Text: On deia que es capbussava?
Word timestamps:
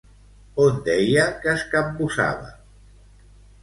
On 0.63 0.79
deia 0.87 1.27
que 1.45 1.53
es 1.53 1.69
capbussava? 1.77 2.53